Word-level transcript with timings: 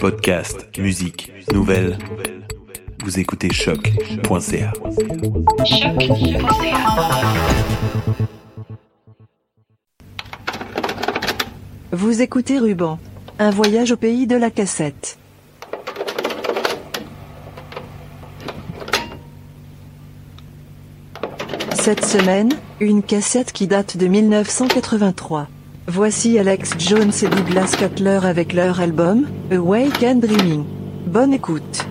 Podcast, 0.00 0.68
musique, 0.78 1.32
nouvelles. 1.52 1.96
Vous 3.02 3.18
écoutez 3.18 3.52
choc.ca. 3.52 4.72
Vous 11.92 12.22
écoutez 12.22 12.58
Ruban. 12.58 12.98
Un 13.38 13.50
voyage 13.50 13.92
au 13.92 13.96
pays 13.96 14.26
de 14.26 14.36
la 14.36 14.50
cassette. 14.50 15.18
Cette 21.74 22.04
semaine, 22.04 22.50
une 22.80 23.02
cassette 23.02 23.52
qui 23.52 23.66
date 23.66 23.96
de 23.96 24.06
1983. 24.06 25.48
Voici 25.88 26.36
Alex 26.36 26.72
Jones 26.78 27.12
et 27.22 27.28
Douglas 27.28 27.76
Cutler 27.78 28.18
avec 28.24 28.52
leur 28.52 28.80
album, 28.80 29.28
Awake 29.52 30.02
and 30.02 30.16
Dreaming. 30.16 30.64
Bonne 31.06 31.32
écoute. 31.32 31.86